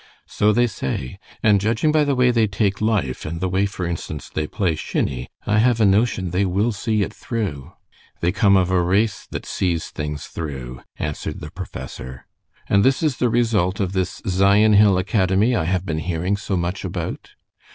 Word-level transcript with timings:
"So 0.25 0.51
they 0.51 0.65
say. 0.65 1.19
And 1.43 1.61
judging 1.61 1.91
by 1.91 2.05
the 2.05 2.15
way 2.15 2.31
they 2.31 2.47
take 2.47 2.81
life, 2.81 3.23
and 3.23 3.39
the 3.39 3.47
way, 3.47 3.67
for 3.67 3.85
instance, 3.85 4.29
they 4.29 4.47
play 4.47 4.73
shinny, 4.73 5.27
I 5.45 5.59
have 5.59 5.79
a 5.79 5.85
notion 5.85 6.31
they 6.31 6.43
will 6.43 6.71
see 6.71 7.03
it 7.03 7.13
through." 7.13 7.73
"They 8.19 8.31
come 8.31 8.57
of 8.57 8.71
a 8.71 8.81
race 8.81 9.27
that 9.29 9.45
sees 9.45 9.91
things 9.91 10.25
through," 10.25 10.81
answered 10.97 11.39
the 11.39 11.51
professor. 11.51 12.25
"And 12.67 12.83
this 12.83 13.03
is 13.03 13.17
the 13.17 13.29
result 13.29 13.79
of 13.79 13.93
this 13.93 14.23
Zion 14.25 14.73
Hill 14.73 14.97
Academy 14.97 15.55
I 15.55 15.65
have 15.65 15.85
been 15.85 15.99
hearing 15.99 16.35
so 16.35 16.57
much 16.57 16.83
about?" 16.83 17.33